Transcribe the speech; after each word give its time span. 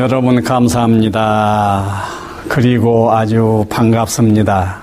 여러분 0.00 0.42
감사합니다. 0.42 2.04
그리고 2.48 3.12
아주 3.12 3.66
반갑습니다. 3.68 4.78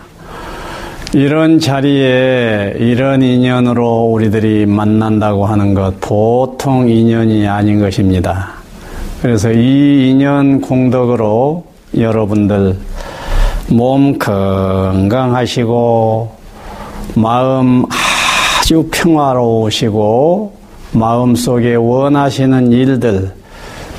이런 1.15 1.59
자리에 1.59 2.75
이런 2.77 3.23
인연으로 3.23 4.11
우리들이 4.11 4.67
만난다고 4.67 5.47
하는 5.47 5.73
것 5.73 5.99
보통 5.99 6.87
인연이 6.87 7.47
아닌 7.47 7.79
것입니다. 7.79 8.49
그래서 9.23 9.51
이 9.51 10.11
인연 10.11 10.61
공덕으로 10.61 11.65
여러분들 11.97 12.77
몸 13.71 14.19
건강하시고 14.19 15.51
마음 17.15 17.85
아주 18.59 18.87
평화로우시고 18.91 20.55
마음속에 20.91 21.73
원하시는 21.73 22.71
일들 22.71 23.31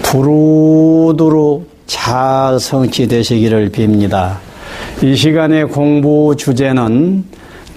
두루두루 0.09 1.65
잘 1.87 2.59
성취되시기를 2.59 3.71
빕니다. 3.71 4.39
이 5.03 5.15
시간의 5.15 5.69
공부 5.69 6.35
주제는 6.35 7.25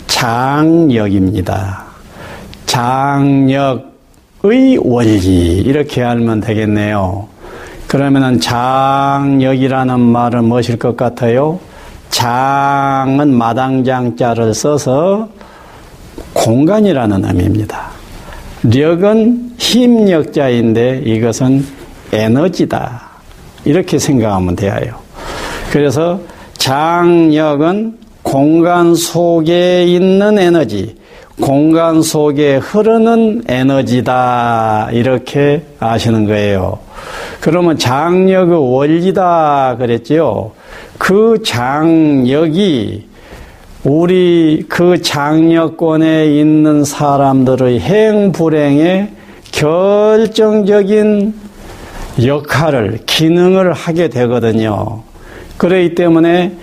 장역입니다. 0.08 1.84
장역의 2.68 3.92
원리 4.82 5.58
이렇게 5.58 6.04
알면 6.04 6.40
되겠네요. 6.40 7.28
그러면은 7.88 8.40
장역이라는 8.40 10.00
말은 10.00 10.46
무엇일 10.46 10.80
것 10.80 10.96
같아요? 10.96 11.60
장은 12.12 13.34
마당장자를 13.34 14.54
써서 14.54 15.28
공간이라는 16.32 17.26
의미입니다. 17.26 17.92
력은 18.64 19.56
힘력자인데 19.58 21.02
이것은 21.06 21.81
에너지다. 22.12 23.02
이렇게 23.66 24.00
생각하면 24.00 24.56
돼요. 24.56 24.96
그래서 25.72 26.20
장력은 26.58 27.98
공간 28.24 28.96
속에 28.96 29.86
있는 29.86 30.38
에너지, 30.38 30.96
공간 31.40 32.02
속에 32.02 32.58
흐르는 32.58 33.44
에너지다. 33.48 34.90
이렇게 34.92 35.64
아시는 35.80 36.26
거예요. 36.28 36.80
그러면 37.40 37.78
장력의 37.78 38.74
원리다 38.74 39.78
그랬지요. 39.80 40.52
그 40.98 41.42
장력이 41.44 43.10
우리 43.84 44.64
그 44.70 45.02
장력권에 45.02 46.28
있는 46.28 46.84
사람들의 46.84 47.80
행 47.80 48.32
불행에 48.32 49.10
결정적인 49.52 51.34
역할을, 52.24 53.00
기능을 53.06 53.74
하게 53.74 54.10
되거든요. 54.10 55.04
그러기 55.58 55.96
때문에 55.96 56.54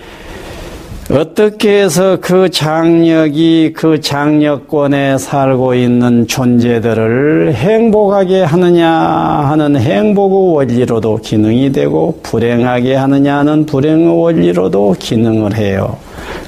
어떻게 1.10 1.80
해서 1.80 2.18
그 2.20 2.50
장력이 2.50 3.72
그 3.74 3.98
장력권에 3.98 5.16
살고 5.16 5.74
있는 5.74 6.26
존재들을 6.26 7.54
행복하게 7.54 8.42
하느냐 8.42 8.90
하는 8.90 9.76
행복의 9.76 10.54
원리로도 10.54 11.20
기능이 11.22 11.72
되고 11.72 12.20
불행하게 12.22 12.94
하느냐 12.94 13.38
하는 13.38 13.64
불행의 13.64 14.20
원리로도 14.20 14.96
기능을 14.98 15.56
해요. 15.56 15.96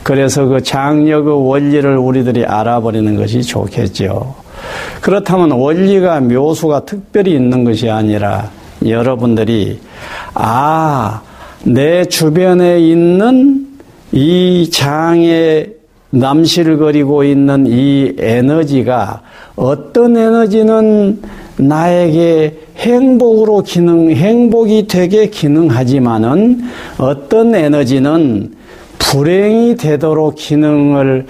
그래서 0.02 0.44
그 0.44 0.62
장력의 0.62 1.48
원리를 1.48 1.96
우리들이 1.96 2.44
알아버리는 2.44 3.16
것이 3.16 3.42
좋겠죠. 3.42 4.34
그렇다면 5.00 5.52
원리가 5.52 6.20
묘수가 6.20 6.84
특별히 6.84 7.32
있는 7.32 7.64
것이 7.64 7.88
아니라 7.88 8.50
여러분들이 8.86 9.78
아, 10.34 11.22
내 11.64 12.04
주변에 12.04 12.80
있는 12.80 13.66
이 14.12 14.70
장에 14.70 15.66
남실거리고 16.10 17.24
있는 17.24 17.66
이 17.66 18.14
에너지가 18.18 19.22
어떤 19.56 20.16
에너지는 20.16 21.20
나에게 21.56 22.58
행복으로 22.76 23.62
기능, 23.62 24.10
행복이 24.10 24.86
되게 24.88 25.26
기능하지만은 25.28 26.62
어떤 26.98 27.54
에너지는 27.54 28.54
불행이 28.98 29.76
되도록 29.76 30.36
기능을 30.36 31.26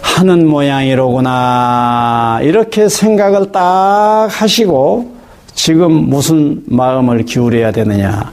하는 0.00 0.46
모양이로구나. 0.48 2.40
이렇게 2.42 2.88
생각을 2.88 3.52
딱 3.52 4.28
하시고 4.30 5.17
지금 5.58 6.08
무슨 6.08 6.62
마음을 6.66 7.24
기울여야 7.24 7.72
되느냐? 7.72 8.32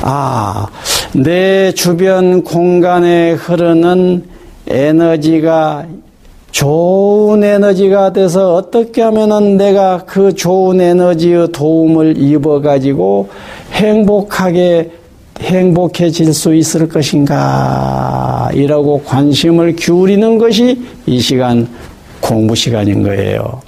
아, 0.00 0.66
내 1.12 1.70
주변 1.72 2.42
공간에 2.42 3.32
흐르는 3.32 4.24
에너지가 4.66 5.84
좋은 6.50 7.44
에너지가 7.44 8.14
돼서 8.14 8.54
어떻게 8.54 9.02
하면은 9.02 9.58
내가 9.58 10.04
그 10.06 10.34
좋은 10.34 10.80
에너지의 10.80 11.52
도움을 11.52 12.16
입어가지고 12.16 13.28
행복하게 13.72 14.92
행복해질 15.40 16.32
수 16.32 16.54
있을 16.54 16.88
것인가 16.88 18.48
이라고 18.54 19.02
관심을 19.02 19.76
기울이는 19.76 20.38
것이 20.38 20.82
이 21.04 21.20
시간 21.20 21.68
공부 22.22 22.54
시간인 22.54 23.02
거예요. 23.02 23.60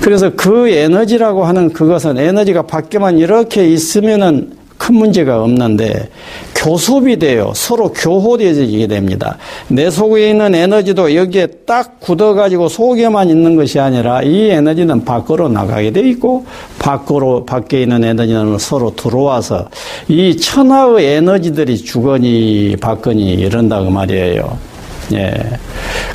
그래서 0.00 0.30
그 0.34 0.68
에너지라고 0.68 1.44
하는 1.44 1.72
그것은 1.72 2.18
에너지가 2.18 2.62
밖에만 2.62 3.18
이렇게 3.18 3.68
있으면은 3.68 4.58
큰 4.78 4.94
문제가 4.94 5.42
없는데 5.42 6.08
교섭이 6.54 7.18
돼요. 7.18 7.52
서로 7.54 7.92
교호되어지게 7.92 8.86
됩니다. 8.86 9.36
내 9.66 9.90
속에 9.90 10.30
있는 10.30 10.54
에너지도 10.54 11.14
여기에 11.14 11.46
딱 11.66 11.98
굳어가지고 12.00 12.68
속에만 12.68 13.28
있는 13.28 13.56
것이 13.56 13.80
아니라 13.80 14.22
이 14.22 14.48
에너지는 14.50 15.04
밖으로 15.04 15.48
나가게 15.48 15.90
돼 15.90 16.08
있고 16.08 16.46
밖으로 16.78 17.44
밖에 17.44 17.82
있는 17.82 18.04
에너지는 18.04 18.56
서로 18.58 18.94
들어와서 18.94 19.68
이 20.06 20.36
천하의 20.36 21.16
에너지들이 21.16 21.76
주거니 21.76 22.76
받거니 22.80 23.34
이런다고 23.34 23.90
말이에요. 23.90 24.58
예. 25.14 25.34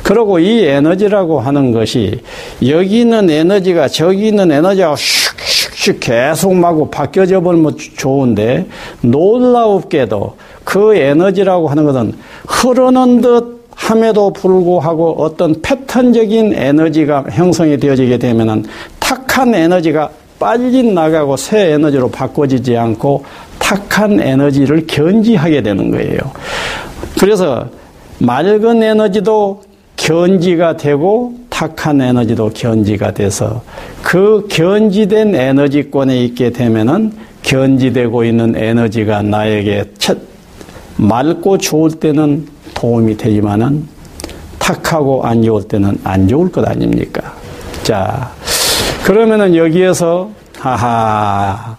그리고 0.04 0.38
이 0.38 0.62
에너지라고 0.62 1.40
하는 1.40 1.72
것이 1.72 2.20
여기 2.66 3.00
있는 3.00 3.30
에너지가 3.30 3.88
저기 3.88 4.28
있는 4.28 4.52
에너지가 4.52 4.94
슉슉슉 4.94 5.96
계속 5.98 6.54
마구 6.54 6.90
바뀌어져 6.90 7.40
버리면 7.40 7.78
좋은데 7.96 8.66
놀라웁게도 9.00 10.36
그 10.62 10.94
에너지라고 10.94 11.68
하는 11.68 11.84
것은 11.84 12.12
흐르는 12.46 13.22
듯 13.22 13.64
함에도 13.70 14.30
불구하고 14.30 15.22
어떤 15.22 15.60
패턴적인 15.62 16.52
에너지가 16.54 17.24
형성이 17.30 17.78
되어지게 17.78 18.18
되면은 18.18 18.66
탁한 19.00 19.54
에너지가 19.54 20.10
빨리 20.38 20.82
나가고 20.82 21.38
새 21.38 21.72
에너지로 21.72 22.10
바꿔지지 22.10 22.76
않고 22.76 23.24
탁한 23.58 24.20
에너지를 24.20 24.86
견지하게 24.86 25.62
되는 25.62 25.90
거예요. 25.90 26.18
그래서 27.18 27.66
맑은 28.18 28.82
에너지도 28.82 29.62
견지가 30.04 30.76
되고 30.76 31.34
탁한 31.48 32.02
에너지도 32.02 32.50
견지가 32.50 33.12
돼서 33.12 33.62
그 34.02 34.46
견지된 34.50 35.34
에너지권에 35.34 36.22
있게 36.24 36.50
되면은 36.50 37.12
견지되고 37.42 38.24
있는 38.24 38.54
에너지가 38.54 39.22
나에게 39.22 39.92
첫 39.96 40.18
맑고 40.98 41.56
좋을 41.56 41.92
때는 41.92 42.46
도움이 42.74 43.16
되지만은 43.16 43.88
탁하고 44.58 45.24
안 45.24 45.42
좋을 45.42 45.62
때는 45.62 45.98
안 46.04 46.28
좋을 46.28 46.52
것 46.52 46.68
아닙니까? 46.68 47.34
자, 47.82 48.30
그러면은 49.04 49.56
여기에서 49.56 50.30
하하 50.58 51.78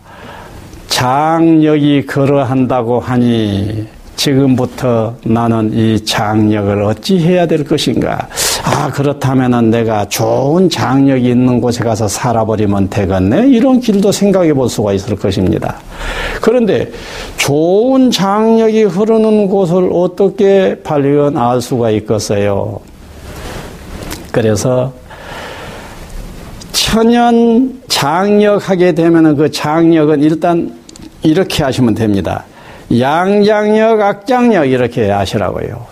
장력이 0.88 2.08
그러한다고 2.08 3.00
하니 3.00 3.95
지금부터 4.26 5.14
나는 5.24 5.72
이 5.72 6.04
장력을 6.04 6.82
어찌 6.82 7.20
해야 7.20 7.46
될 7.46 7.64
것인가? 7.64 8.28
아, 8.64 8.90
그렇다면은 8.90 9.70
내가 9.70 10.06
좋은 10.06 10.68
장력이 10.68 11.30
있는 11.30 11.62
곳에 11.62 11.84
가서 11.84 12.08
살아버리면 12.08 12.90
되겠네? 12.90 13.48
이런 13.50 13.80
길도 13.80 14.12
생각해 14.12 14.52
볼 14.56 14.68
수가 14.68 14.94
있을 14.94 15.16
것입니다. 15.16 15.76
그런데 16.42 16.92
좋은 17.38 18.10
장력이 18.10 18.86
흐르는 18.86 19.48
곳을 19.48 19.92
어떻게 19.94 20.82
발견할 20.82 21.62
수가 21.62 21.92
있겠어요? 21.92 22.80
그래서 24.32 24.92
천연 26.72 27.80
장력하게 27.88 28.94
되면은 28.94 29.36
그 29.36 29.52
장력은 29.52 30.24
일단 30.24 30.74
이렇게 31.22 31.64
하시면 31.64 31.94
됩니다. 31.94 32.44
양장역, 32.92 34.02
악장역 34.02 34.70
이렇게 34.70 35.12
아시라고요. 35.12 35.86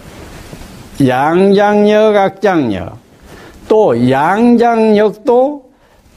양장역, 1.06 2.16
악장역. 2.16 2.98
또 3.68 4.10
양장역도 4.10 5.64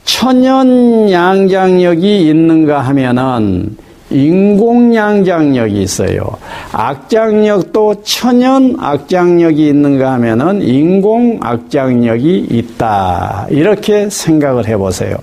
천연 0.03 1.11
양장역이 1.11 2.27
있는가 2.29 2.81
하면은 2.81 3.75
인공 4.09 4.95
양장력이 4.95 5.81
있어요. 5.81 6.37
악장력도 6.71 8.03
천연 8.03 8.77
악장력이 8.79 9.67
있는가 9.67 10.13
하면은 10.13 10.61
인공 10.61 11.39
악장력이 11.41 12.47
있다. 12.49 13.47
이렇게 13.49 14.09
생각을 14.09 14.67
해보세요. 14.67 15.17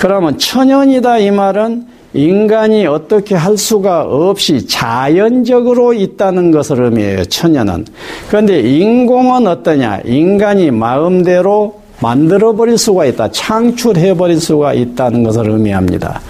그러면 0.00 0.36
천연이다 0.36 1.18
이 1.18 1.30
말은 1.30 1.86
인간이 2.14 2.86
어떻게 2.86 3.34
할 3.34 3.58
수가 3.58 4.04
없이 4.04 4.66
자연적으로 4.66 5.92
있다는 5.92 6.52
것을 6.52 6.84
의미해요. 6.84 7.24
천연은. 7.24 7.86
그런데 8.28 8.60
인공은 8.60 9.46
어떠냐? 9.46 10.02
인간이 10.04 10.70
마음대로 10.70 11.82
만들어 12.00 12.54
버릴 12.54 12.78
수가 12.78 13.06
있다. 13.06 13.30
창출해 13.30 14.14
버릴 14.16 14.40
수가 14.40 14.74
있다는 14.74 15.22
것을 15.24 15.48
의미합니다. 15.48 16.20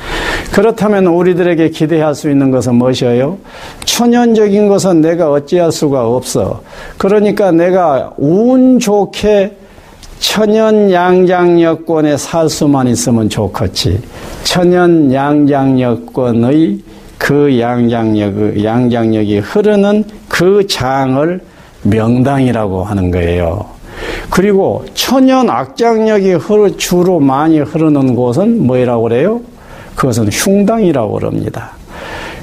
그렇다면 0.52 1.06
우리들에게 1.06 1.70
기대할 1.70 2.14
수 2.14 2.30
있는 2.30 2.50
것은 2.50 2.76
무엇이에요? 2.76 3.38
천연적인 3.84 4.68
것은 4.68 5.00
내가 5.00 5.30
어찌할 5.32 5.72
수가 5.72 6.06
없어. 6.06 6.62
그러니까 6.96 7.50
내가 7.50 8.12
운 8.18 8.78
좋게 8.78 9.56
천연 10.26 10.90
양장여권에 10.90 12.16
살 12.16 12.48
수만 12.48 12.88
있으면 12.88 13.28
좋겠지. 13.28 14.00
천연 14.42 15.12
양장여권의 15.12 16.80
그 17.18 17.60
양장력, 17.60 18.64
양장력이 18.64 19.38
흐르는 19.40 20.04
그 20.26 20.66
장을 20.66 21.40
명당이라고 21.82 22.82
하는 22.82 23.10
거예요. 23.10 23.66
그리고 24.30 24.84
천연 24.94 25.50
악장력이 25.50 26.38
주로 26.78 27.20
많이 27.20 27.60
흐르는 27.60 28.16
곳은 28.16 28.66
뭐라고 28.66 29.02
그래요? 29.04 29.40
그것은 29.94 30.30
흉당이라고 30.30 31.12
그럽니다. 31.12 31.72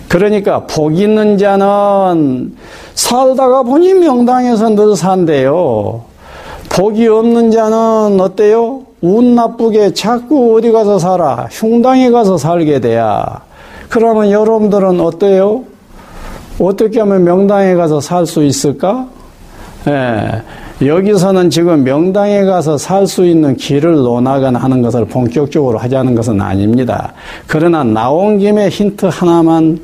그러니까 0.08 0.68
복 0.68 0.98
있는 0.98 1.38
자는 1.40 2.56
살다가 2.94 3.64
보니 3.64 3.96
명당에서 3.96 4.70
늘 4.70 4.96
산대요. 4.96 6.11
복이 6.74 7.06
없는 7.08 7.52
자는 7.52 8.20
어때요? 8.22 8.84
운 9.02 9.36
나쁘게 9.36 9.94
자꾸 9.94 10.56
어디 10.56 10.72
가서 10.72 11.00
살아. 11.00 11.48
흉당에 11.52 12.12
가서 12.12 12.38
살게 12.38 12.80
돼야. 12.80 13.42
그러면 13.90 14.32
여러분들은 14.32 15.00
어때요? 15.02 15.64
어떻게 16.60 17.00
하면 17.00 17.24
명당에 17.24 17.74
가서 17.76 18.00
살 18.00 18.26
수 18.26 18.44
있을까? 18.44 19.08
예. 19.88 20.42
여기서는 20.86 21.50
지금 21.50 21.84
명당에 21.84 22.44
가서 22.46 22.78
살 22.78 23.06
수 23.06 23.26
있는 23.26 23.56
길을 23.58 23.94
논하거나 23.96 24.58
하는 24.58 24.82
것을 24.82 25.06
본격적으로 25.06 25.78
하자는 25.78 26.16
것은 26.16 26.40
아닙니다. 26.40 27.14
그러나 27.48 27.84
나온 27.84 28.40
김에 28.40 28.70
힌트 28.70 29.08
하나만 29.08 29.80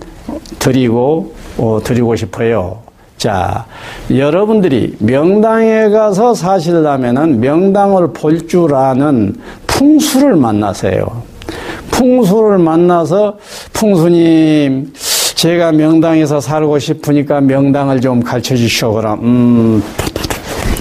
드리고 0.59 1.33
어, 1.57 1.79
드리고 1.83 2.15
싶어요. 2.15 2.86
자, 3.27 3.65
여러분들이 4.09 4.95
명당에 4.99 5.89
가서 5.89 6.33
사시려면은 6.33 7.41
명당을 7.41 8.13
볼 8.13 8.47
줄 8.47 8.73
아는 8.73 9.35
풍수를 9.67 10.37
만나세요. 10.37 11.23
풍수를 11.91 12.57
만나서 12.57 13.37
풍수님 13.73 14.93
제가 15.35 15.73
명당에서 15.73 16.39
살고 16.39 16.79
싶으니까 16.79 17.41
명당을 17.41 17.99
좀 17.99 18.23
가르쳐 18.23 18.55
주시오. 18.55 18.93
그럼 18.93 19.19
음 19.21 19.83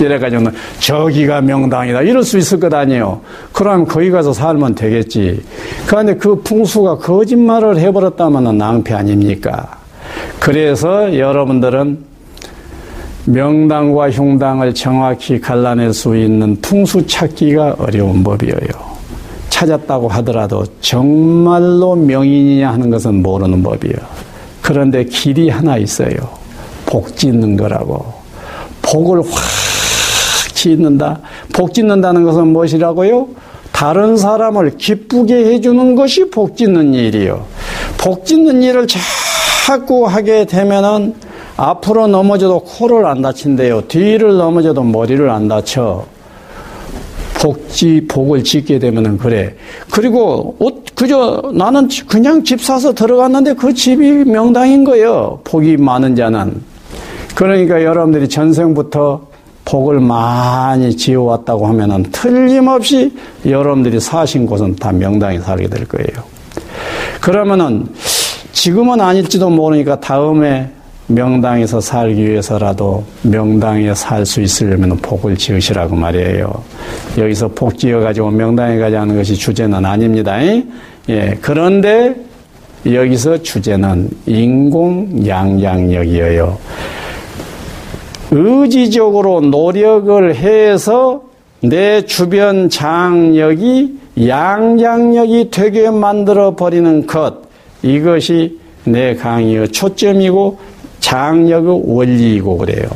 이래가지고는 0.01 0.53
저기가 0.79 1.41
명당이다 1.41 2.03
이럴 2.03 2.23
수 2.23 2.39
있을 2.39 2.61
것 2.61 2.73
아니에요. 2.73 3.23
그럼 3.51 3.87
거기 3.87 4.13
가서 4.13 4.33
살면 4.33 4.77
되겠지. 4.77 5.43
그런데 5.89 6.15
그 6.15 6.37
풍수가 6.43 6.99
거짓말을 6.99 7.79
해버렸다면 7.79 8.57
낭패 8.57 8.95
아닙니까? 8.95 9.79
그래서 10.39 11.19
여러분들은 11.19 12.06
명당과 13.27 14.11
흉당을 14.11 14.75
정확히 14.75 15.41
갈라낼 15.41 15.93
수 15.93 16.17
있는 16.17 16.57
풍수 16.61 17.07
찾기가 17.07 17.77
어려운 17.79 18.23
법이에요. 18.23 18.97
찾았다고 19.51 20.09
하더라도 20.09 20.65
정말로 20.81 21.97
명인이냐 21.97 22.73
하는 22.73 22.91
것은 22.91 23.23
모르는 23.23 23.63
법이에요. 23.63 23.97
그런데 24.63 25.05
길이 25.05 25.49
하나 25.49 25.77
있어요. 25.77 26.15
복 26.87 27.17
짓는 27.17 27.57
거라고. 27.57 28.05
복을 28.83 29.23
확 29.23 30.55
짓는다. 30.55 31.21
복 31.53 31.75
짓는다는 31.75 32.23
것은 32.25 32.49
무엇이라고요? 32.49 33.29
다른 33.73 34.17
사람을 34.17 34.77
기쁘게 34.77 35.35
해주는 35.35 35.97
것이 35.97 36.31
복 36.31 36.57
짓는 36.57 36.95
일이요. 36.95 37.45
복 37.99 38.25
짓는 38.25 38.63
일을 38.63 38.87
자꾸 39.67 40.07
하게 40.07 40.45
되면은 40.45 41.15
앞으로 41.57 42.07
넘어져도 42.07 42.61
코를 42.61 43.07
안 43.07 43.23
다친대요. 43.23 43.83
뒤를 43.83 44.37
넘어져도 44.37 44.83
머리를 44.83 45.29
안 45.31 45.49
다쳐. 45.49 46.05
복지, 47.39 48.07
복을 48.09 48.45
짓게 48.45 48.79
되면은 48.79 49.19
그래. 49.19 49.55
그리고 49.91 50.57
옷, 50.59 50.85
그저 50.95 51.51
나는 51.55 51.89
그냥 52.09 52.43
집 52.45 52.63
사서 52.63 52.95
들어갔는데 52.95 53.55
그 53.55 53.73
집이 53.73 54.25
명당인 54.25 54.85
거예요. 54.85 55.41
복이 55.45 55.77
많은 55.77 56.17
자는. 56.17 56.63
그러니까 57.35 57.83
여러분들이 57.85 58.29
전생부터 58.29 59.27
복을 59.67 60.01
많이 60.01 60.97
지어왔다고 60.97 61.67
하면은 61.67 62.05
틀림없이 62.11 63.13
여러분들이 63.45 64.01
사신 64.01 64.47
곳은 64.47 64.77
다 64.77 64.93
명당에 64.93 65.41
살게 65.41 65.69
될 65.69 65.87
거예요. 65.87 66.25
그러면은 67.21 67.87
지금은 68.53 69.01
아닐지도 69.01 69.51
모르니까 69.51 70.01
다음에 70.01 70.71
명당에서 71.09 71.81
살기 71.81 72.29
위해서라도 72.29 73.05
명당에 73.23 73.95
살 73.95 74.27
수 74.27 74.41
있으려면 74.41 74.97
복을 74.97 75.37
지으시라고 75.37 75.95
말이에요. 75.95 76.53
여기서 77.17 77.49
복 77.49 77.79
지어가지고 77.79 78.31
명당에 78.31 78.79
가자는 78.79 79.17
것이 79.17 79.35
주제는 79.37 79.85
아닙니다. 79.85 80.37
예, 81.09 81.39
그런데 81.41 82.15
여기서 82.85 83.43
주제는 83.43 84.11
인공 84.27 85.27
양양력이에요. 85.27 86.59
의지적으로 88.33 89.41
노력을 89.41 90.35
해서 90.35 91.23
내 91.61 92.03
주변 92.03 92.69
장력이 92.69 93.99
양장력이 94.27 95.51
되게 95.51 95.91
만들어 95.91 96.57
버리는 96.57 97.07
것 97.07 97.35
이것이 97.83 98.59
내 98.85 99.15
강의의 99.15 99.69
초점이고 99.69 100.59
장력의 101.07 101.83
원리이고 101.85 102.59
그래요. 102.59 102.89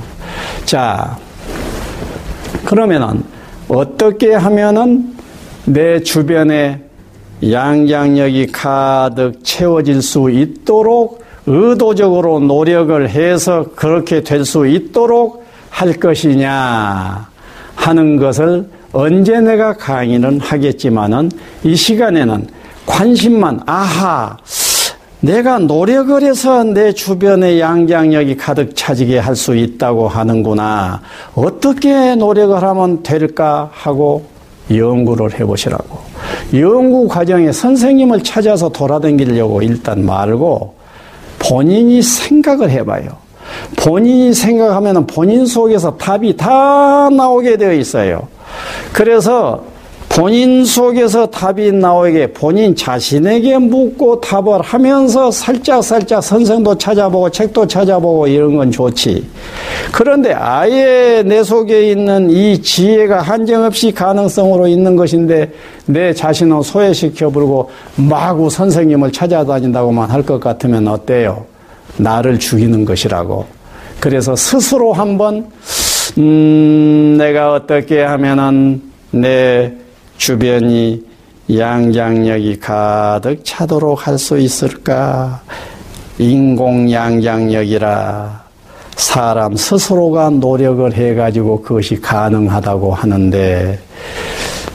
자, 0.65 1.17
그러면은 2.65 3.23
어떻게 3.69 4.35
하면은 4.35 5.15
내 5.65 6.03
주변에 6.03 6.83
양장력이 7.49 8.49
가득 8.49 9.45
채워질 9.45 10.03
수 10.03 10.29
있도록 10.29 11.25
의도적으로 11.47 12.41
노력을 12.41 13.09
해서 13.09 13.67
그렇게 13.77 14.23
될 14.25 14.45
수 14.45 14.67
있도록 14.67 15.45
할 15.71 15.93
것이냐 15.93 17.29
하는 17.77 18.17
것을 18.17 18.69
언제 18.93 19.41
내가 19.41 19.75
강의는 19.77 20.41
하겠지만은 20.41 21.31
이 21.63 21.77
시간에는 21.77 22.49
관심만 22.87 23.61
아하 23.67 24.37
내가 25.21 25.59
노력을 25.59 26.23
해서 26.23 26.65
내 26.65 26.93
주변의 26.93 27.61
양장력이 27.61 28.37
가득 28.37 28.75
차지게 28.75 29.19
할 29.19 29.37
수 29.37 29.55
있다고 29.55 30.09
하는구나. 30.09 31.01
어떻게 31.35 32.15
노력을 32.15 32.61
하면 32.63 33.03
될까 33.03 33.71
하고 33.73 34.25
연구를 34.71 35.39
해보시라고. 35.39 35.99
연구 36.55 37.07
과정에 37.09 37.53
선생님을 37.53 38.23
찾아서 38.23 38.69
돌아다니려고 38.69 39.63
일단 39.63 40.05
말고 40.05 40.75
본인이 41.39 42.03
생각을 42.03 42.71
해봐요. 42.71 43.09
본인이 43.77 44.33
생각하면 44.33 45.07
본인 45.07 45.47
속에서 45.47 45.97
답이 45.97 46.37
다 46.37 47.09
나오게 47.11 47.57
되어 47.57 47.73
있어요. 47.73 48.29
그래서 48.93 49.65
본인 50.11 50.65
속에서 50.65 51.25
답이 51.27 51.71
나오게 51.71 52.33
본인 52.33 52.75
자신에게 52.75 53.59
묻고 53.59 54.21
답을 54.21 54.61
하면서 54.61 55.31
살짝 55.31 55.85
살짝 55.85 56.23
선생도 56.23 56.77
찾아보고 56.77 57.31
책도 57.31 57.69
찾아보고 57.69 58.27
이런 58.27 58.57
건 58.57 58.73
좋지. 58.73 59.25
그런데 59.93 60.33
아예 60.35 61.23
내 61.25 61.45
속에 61.45 61.93
있는 61.93 62.29
이 62.29 62.61
지혜가 62.61 63.23
한정없이 63.23 63.93
가능성으로 63.93 64.67
있는 64.67 64.97
것인데 64.97 65.53
내 65.87 66.13
자신을 66.13 66.65
소외시켜 66.65 67.31
버리고 67.31 67.71
마구 67.97 68.51
선생님을 68.51 69.13
찾아다닌다고만 69.13 70.11
할 70.11 70.21
것 70.25 70.39
같으면 70.41 70.87
어때요? 70.89 71.47
나를 71.97 72.39
죽이는 72.39 72.85
것이라고. 72.85 73.47
그래서 74.01 74.35
스스로 74.37 74.93
한번 74.93 75.47
음, 76.19 77.15
내가 77.17 77.55
어떻게 77.55 78.03
하면은 78.03 78.83
내 79.13 79.73
주변이 80.21 81.03
양장력이 81.53 82.61
가득 82.61 83.43
차도록 83.43 84.07
할 84.07 84.19
수 84.19 84.39
있을까? 84.39 85.41
인공양장력이라 86.19 87.71
사람 88.97 89.57
스스로가 89.57 90.29
노력을 90.29 90.93
해가지고 90.93 91.63
그것이 91.63 91.99
가능하다고 92.03 92.93
하는데 92.93 93.79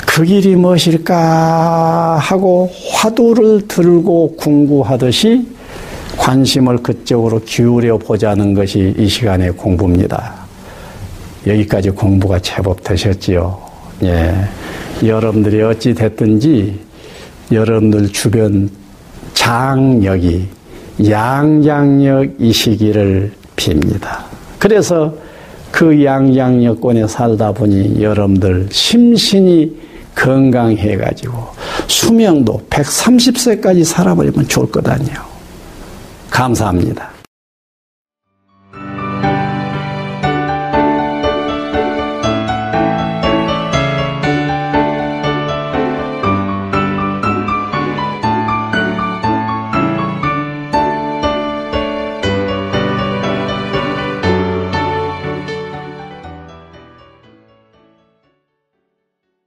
그 0.08 0.24
길이 0.24 0.56
무엇일까 0.56 2.18
하고 2.20 2.72
화두를 2.94 3.68
들고 3.68 4.38
궁구하듯이 4.38 5.48
관심을 6.18 6.78
그쪽으로 6.78 7.40
기울여 7.46 8.00
보자는 8.00 8.56
것이 8.56 8.96
이 8.98 9.08
시간의 9.08 9.52
공부입니다. 9.52 10.34
여기까지 11.46 11.92
공부가 11.92 12.40
제법 12.40 12.84
되셨지요. 12.84 13.60
예. 14.06 14.34
여러분들이 15.04 15.62
어찌 15.62 15.94
됐든지 15.94 16.80
여러분들 17.52 18.12
주변 18.12 18.70
장력이 19.34 20.48
양장력이 21.10 22.54
시기를 22.54 23.32
빕니다. 23.56 24.24
그래서 24.58 25.14
그 25.72 26.04
양장여권에 26.04 27.08
살다 27.08 27.52
보니 27.52 28.02
여러분들 28.02 28.70
심신이 28.72 29.76
건강해가지고 30.16 31.34
수명도 31.88 32.62
130세까지 32.70 33.84
살아버리면 33.84 34.48
좋을 34.48 34.72
것 34.72 34.88
아니에요. 34.88 35.18
감사합니다. 36.30 37.15